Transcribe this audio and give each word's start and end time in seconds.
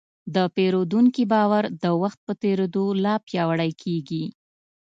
د 0.35 0.37
پیرودونکي 0.55 1.23
باور 1.33 1.63
د 1.83 1.85
وخت 2.01 2.19
په 2.27 2.33
تېرېدو 2.43 2.85
لا 3.03 3.15
پیاوړی 3.27 3.71
کېږي. 3.83 4.23